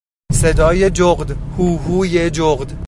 [0.33, 2.71] صدای جغد، هوهوی جغد